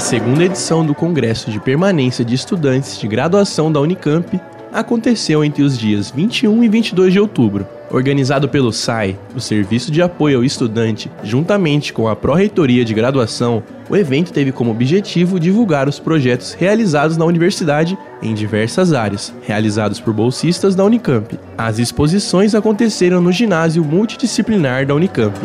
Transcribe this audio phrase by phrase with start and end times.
[0.00, 4.40] A segunda edição do Congresso de Permanência de Estudantes de Graduação da Unicamp
[4.72, 7.68] aconteceu entre os dias 21 e 22 de outubro.
[7.90, 13.62] Organizado pelo SAI, o Serviço de Apoio ao Estudante, juntamente com a Pró-Reitoria de Graduação,
[13.90, 20.00] o evento teve como objetivo divulgar os projetos realizados na universidade em diversas áreas, realizados
[20.00, 21.38] por bolsistas da Unicamp.
[21.58, 25.38] As exposições aconteceram no ginásio multidisciplinar da Unicamp.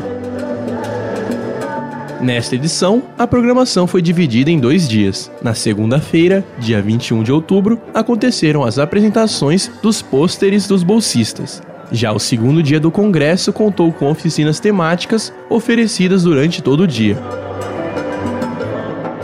[2.22, 5.30] Nesta edição, a programação foi dividida em dois dias.
[5.42, 11.62] Na segunda-feira, dia 21 de outubro, aconteceram as apresentações dos pôsteres dos bolsistas.
[11.92, 17.18] Já o segundo dia do congresso contou com oficinas temáticas oferecidas durante todo o dia.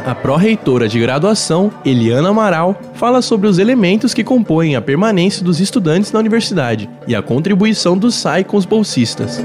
[0.05, 5.59] A pró-reitora de graduação, Eliana Amaral, fala sobre os elementos que compõem a permanência dos
[5.59, 9.39] estudantes na universidade e a contribuição do SAI com os bolsistas.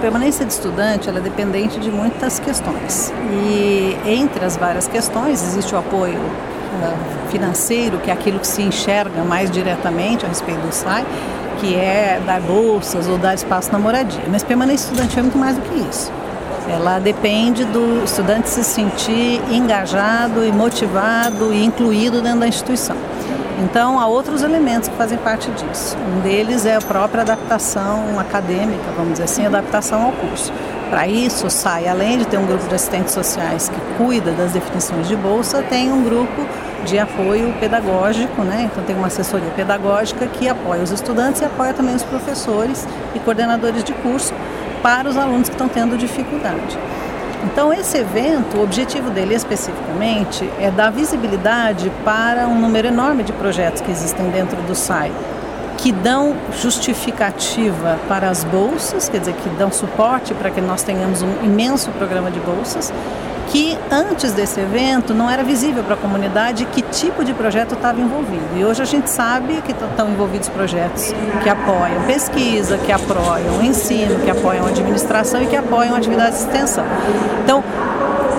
[0.00, 3.12] Permanência de estudante é dependente de muitas questões.
[3.30, 8.62] E entre as várias questões existe o apoio uh, financeiro, que é aquilo que se
[8.62, 11.04] enxerga mais diretamente a respeito do SAI,
[11.60, 14.22] que é dar bolsas ou dar espaço na moradia.
[14.28, 16.10] Mas permanência estudante é muito mais do que isso.
[16.66, 22.96] Ela depende do estudante se sentir engajado e motivado e incluído dentro da instituição.
[23.62, 25.94] Então, há outros elementos que fazem parte disso.
[26.16, 30.50] Um deles é a própria adaptação acadêmica, vamos dizer assim, adaptação ao curso.
[30.88, 35.06] Para isso, sai, além de ter um grupo de assistentes sociais que cuida das definições
[35.06, 36.46] de bolsa, tem um grupo
[36.86, 38.68] de apoio pedagógico, né?
[38.72, 43.18] Então tem uma assessoria pedagógica que apoia os estudantes e apoia também os professores e
[43.20, 44.32] coordenadores de curso
[44.82, 46.78] para os alunos que estão tendo dificuldade.
[47.44, 53.32] Então, esse evento, o objetivo dele especificamente é dar visibilidade para um número enorme de
[53.32, 55.10] projetos que existem dentro do SAI,
[55.78, 61.22] que dão justificativa para as bolsas, quer dizer, que dão suporte para que nós tenhamos
[61.22, 62.92] um imenso programa de bolsas,
[63.50, 68.00] que antes desse evento não era visível para a comunidade que tipo de projeto estava
[68.00, 68.56] envolvido.
[68.56, 71.12] E hoje a gente sabe que estão envolvidos projetos
[71.42, 76.84] que apoiam pesquisa, que apoiam ensino, que apoiam administração e que apoiam atividades de extensão.
[77.42, 77.64] Então,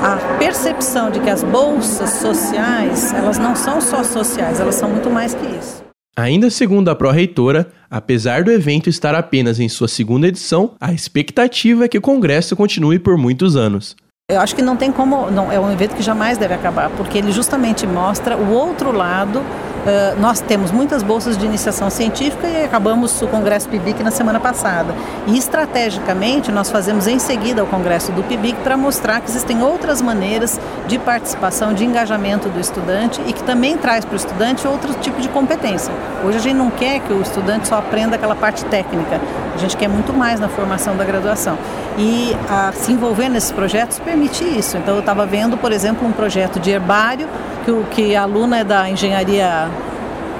[0.01, 5.09] a percepção de que as bolsas sociais, elas não são só sociais, elas são muito
[5.09, 5.83] mais que isso.
[6.15, 11.85] Ainda segundo a pró-reitora, apesar do evento estar apenas em sua segunda edição, a expectativa
[11.85, 13.95] é que o congresso continue por muitos anos.
[14.31, 17.17] Eu acho que não tem como, não, é um evento que jamais deve acabar, porque
[17.17, 19.41] ele justamente mostra o outro lado
[19.81, 24.39] Uh, nós temos muitas bolsas de iniciação científica e acabamos o Congresso PIBIC na semana
[24.39, 24.93] passada.
[25.25, 29.99] E estrategicamente nós fazemos em seguida o Congresso do PIBIC para mostrar que existem outras
[29.99, 34.93] maneiras de participação, de engajamento do estudante e que também traz para o estudante outro
[35.01, 35.91] tipo de competência.
[36.23, 39.19] Hoje a gente não quer que o estudante só aprenda aquela parte técnica,
[39.61, 41.57] gente quer muito mais na formação da graduação.
[41.97, 44.77] E a, se envolver nesses projetos permite isso.
[44.77, 47.27] Então eu estava vendo, por exemplo, um projeto de herbário
[47.63, 49.69] que, o, que a aluna é da engenharia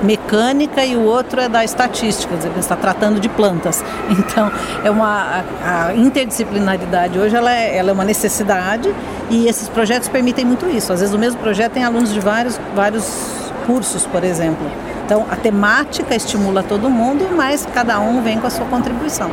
[0.03, 3.83] mecânica e o outro é da estatística, quer está tratando de plantas.
[4.31, 4.51] Então,
[4.83, 8.93] é uma a, a interdisciplinaridade hoje ela é, ela é, uma necessidade
[9.29, 10.93] e esses projetos permitem muito isso.
[10.93, 13.05] Às vezes o mesmo projeto tem alunos de vários vários
[13.65, 14.65] cursos, por exemplo.
[15.11, 19.29] Então, a temática estimula todo mundo, mas cada um vem com a sua contribuição.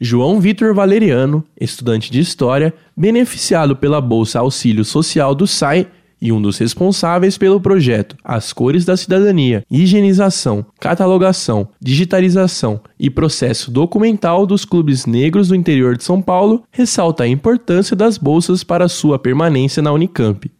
[0.00, 5.86] João Vitor Valeriano, estudante de História, beneficiado pela Bolsa Auxílio Social do SAI,
[6.20, 13.70] e um dos responsáveis pelo projeto As Cores da Cidadania, higienização, catalogação, digitalização e processo
[13.70, 18.88] documental dos clubes negros do interior de São Paulo, ressalta a importância das bolsas para
[18.88, 20.50] sua permanência na Unicamp.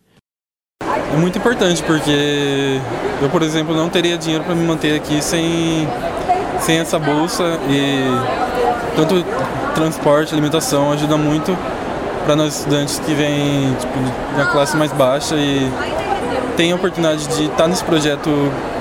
[1.13, 2.81] É muito importante porque
[3.23, 5.89] eu, por exemplo, não teria dinheiro para me manter aqui sem,
[6.61, 8.05] sem essa bolsa e
[8.97, 9.25] tanto
[9.75, 11.57] transporte, alimentação ajuda muito
[12.25, 13.93] para nós estudantes que vêm tipo,
[14.37, 15.71] da classe mais baixa e
[16.57, 18.31] tem a oportunidade de estar tá nesse projeto,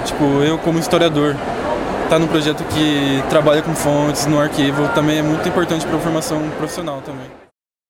[0.05, 1.31] tipo, eu como historiador,
[2.03, 5.97] estar tá num projeto que trabalha com fontes, no arquivo, também é muito importante para
[5.97, 7.44] a formação profissional também.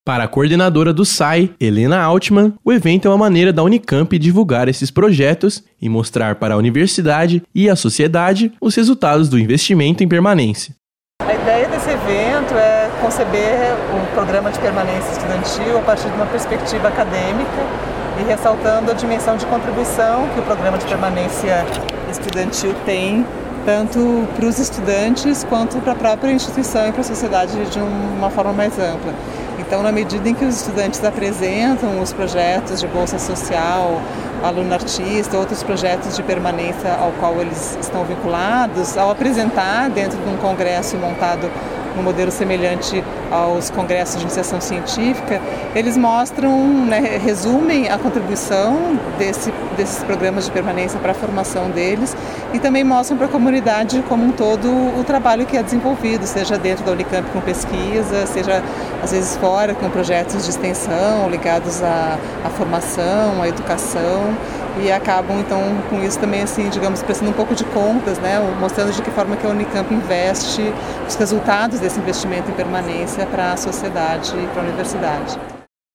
[0.05, 4.69] Para a coordenadora do SAI, Helena Altman, o evento é uma maneira da Unicamp divulgar
[4.69, 10.07] esses projetos e mostrar para a universidade e a sociedade os resultados do investimento em
[10.07, 10.75] permanência.
[11.23, 16.27] A ideia desse evento é conceber um programa de permanência estudantil a partir de uma
[16.27, 17.65] perspectiva acadêmica
[18.21, 21.65] e ressaltando a dimensão de contribuição que o programa de permanência
[22.11, 23.25] estudantil tem
[23.65, 28.29] tanto para os estudantes quanto para a própria instituição e para a sociedade de uma
[28.29, 29.11] forma mais ampla.
[29.67, 33.99] Então, na medida em que os estudantes apresentam os projetos de bolsa social,
[34.43, 40.29] aluno artista, outros projetos de permanência ao qual eles estão vinculados, ao apresentar dentro de
[40.29, 41.49] um congresso montado
[41.97, 45.41] um modelo semelhante aos congressos de iniciação científica,
[45.73, 52.15] eles mostram, né, resumem a contribuição desse, desses programas de permanência para a formação deles
[52.53, 56.57] e também mostram para a comunidade como um todo o trabalho que é desenvolvido, seja
[56.57, 58.63] dentro da Unicamp com pesquisa, seja
[59.03, 64.33] às vezes fora com projetos de extensão ligados à, à formação, à educação
[64.81, 68.91] e acabam então com isso também assim digamos prestando um pouco de contas né mostrando
[68.91, 70.73] de que forma que a Unicamp investe
[71.07, 75.39] os resultados desse investimento em permanência para a sociedade e para a universidade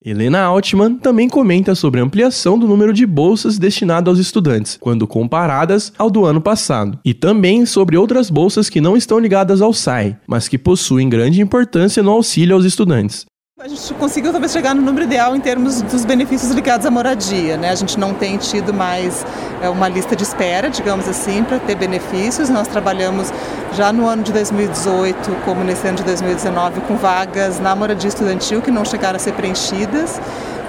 [0.03, 5.05] Helena Altman também comenta sobre a ampliação do número de bolsas destinadas aos estudantes, quando
[5.05, 9.71] comparadas ao do ano passado, e também sobre outras bolsas que não estão ligadas ao
[9.71, 13.27] SAI, mas que possuem grande importância no auxílio aos estudantes.
[13.63, 17.57] A gente conseguiu talvez chegar no número ideal em termos dos benefícios ligados à moradia.
[17.57, 17.69] Né?
[17.69, 19.23] A gente não tem tido mais
[19.61, 22.49] é, uma lista de espera, digamos assim, para ter benefícios.
[22.49, 23.31] Nós trabalhamos
[23.73, 28.63] já no ano de 2018, como nesse ano de 2019, com vagas na moradia estudantil
[28.63, 30.19] que não chegaram a ser preenchidas.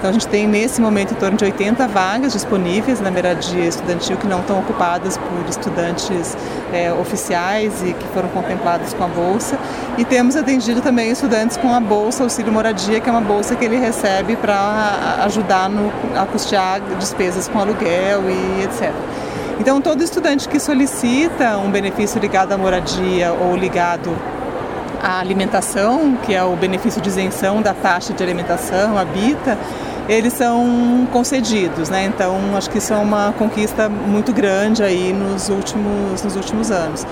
[0.03, 4.17] Então a gente tem nesse momento em torno de 80 vagas disponíveis na moradia estudantil
[4.17, 6.35] que não estão ocupadas por estudantes
[6.73, 9.57] é, oficiais e que foram contemplados com a bolsa.
[9.97, 13.63] E temos atendido também estudantes com a bolsa auxílio moradia, que é uma bolsa que
[13.63, 15.89] ele recebe para ajudar no,
[16.19, 18.91] a custear despesas com aluguel e etc.
[19.57, 24.13] Então todo estudante que solicita um benefício ligado à moradia ou ligado
[25.01, 29.57] à alimentação, que é o benefício de isenção da taxa de alimentação, habita,
[30.07, 32.05] eles são concedidos, né?
[32.05, 37.05] Então acho que isso é uma conquista muito grande aí nos últimos, nos últimos anos.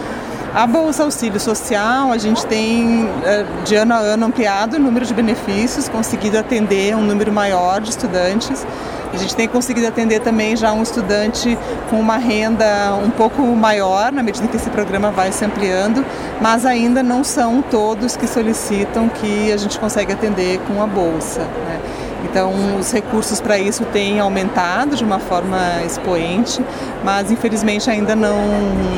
[0.54, 5.06] A Bolsa Auxílio Social, a gente tem eh, de ano a ano ampliado o número
[5.06, 8.68] de benefícios, conseguido atender um número maior de estudantes.
[9.14, 11.58] A gente tem conseguido atender também já um estudante
[11.90, 16.06] com uma renda um pouco maior, na medida que esse programa vai se ampliando,
[16.42, 21.40] mas ainda não são todos que solicitam que a gente consegue atender com a bolsa.
[21.40, 21.80] Né?
[22.24, 26.64] Então, os recursos para isso têm aumentado de uma forma expoente,
[27.04, 28.38] mas infelizmente ainda não,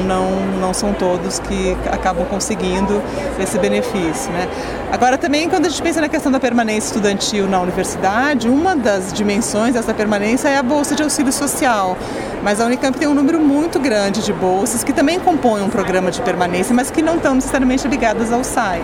[0.05, 0.29] não,
[0.59, 3.01] não são todos que acabam conseguindo
[3.39, 4.31] esse benefício.
[4.31, 4.47] Né?
[4.93, 9.11] Agora, também, quando a gente pensa na questão da permanência estudantil na universidade, uma das
[9.11, 11.97] dimensões dessa permanência é a bolsa de auxílio social.
[12.43, 16.11] Mas a Unicamp tem um número muito grande de bolsas que também compõem um programa
[16.11, 18.83] de permanência, mas que não estão necessariamente ligadas ao SAI.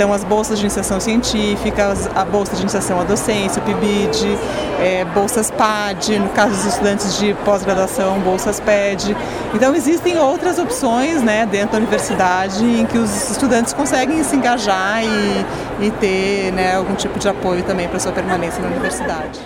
[0.00, 4.38] Então, as bolsas de iniciação científica, a bolsa de iniciação à docência, o PIBID,
[4.78, 9.14] é, bolsas PAD, no caso dos estudantes de pós-graduação, bolsas PED.
[9.52, 15.04] Então, existem outras opções né, dentro da universidade em que os estudantes conseguem se engajar
[15.04, 15.39] e,
[15.80, 19.40] e ter né, algum tipo de apoio também para sua permanência na universidade.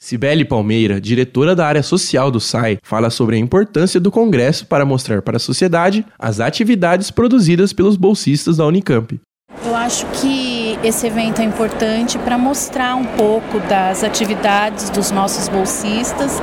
[0.00, 4.84] Cibele Palmeira, diretora da área social do SAI, fala sobre a importância do congresso para
[4.84, 9.18] mostrar para a sociedade as atividades produzidas pelos bolsistas da Unicamp.
[9.64, 15.48] Eu acho que esse evento é importante para mostrar um pouco das atividades dos nossos
[15.48, 16.38] bolsistas.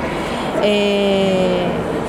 [0.64, 2.01] É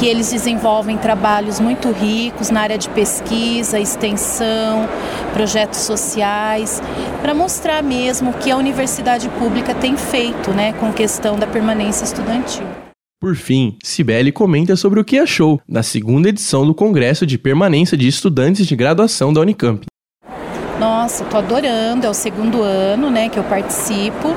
[0.00, 4.88] que eles desenvolvem trabalhos muito ricos na área de pesquisa, extensão,
[5.34, 6.82] projetos sociais,
[7.20, 12.04] para mostrar mesmo o que a universidade pública tem feito né, com questão da permanência
[12.04, 12.66] estudantil.
[13.20, 17.94] Por fim, Cibele comenta sobre o que achou da segunda edição do Congresso de Permanência
[17.94, 19.84] de Estudantes de Graduação da Unicamp.
[20.78, 24.34] Nossa, estou adorando, é o segundo ano né, que eu participo.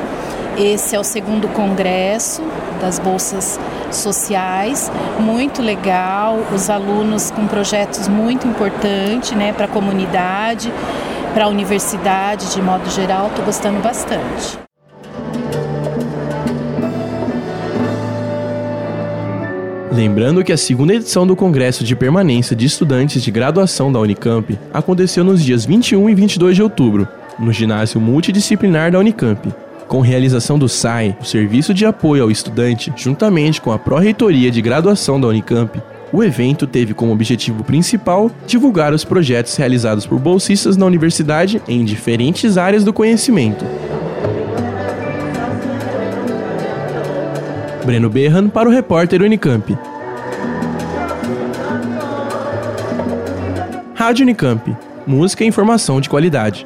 [0.58, 2.44] Esse é o segundo congresso
[2.80, 3.60] das bolsas
[3.92, 10.72] sociais, muito legal, os alunos com projetos muito importantes né, para a comunidade,
[11.34, 14.60] para a universidade de modo geral, estou gostando bastante.
[19.92, 24.60] Lembrando que a segunda edição do Congresso de Permanência de Estudantes de Graduação da Unicamp
[24.72, 27.08] aconteceu nos dias 21 e 22 de outubro,
[27.40, 29.63] no ginásio multidisciplinar da Unicamp
[29.94, 34.60] com realização do SAI, o Serviço de Apoio ao Estudante, juntamente com a Pró-Reitoria de
[34.60, 35.80] Graduação da Unicamp,
[36.12, 41.86] o evento teve como objetivo principal divulgar os projetos realizados por bolsistas na universidade em
[41.86, 43.64] diferentes áreas do conhecimento.
[47.86, 49.78] Breno Berran para o repórter Unicamp.
[53.94, 54.76] Rádio Unicamp.
[55.06, 56.66] Música e informação de qualidade.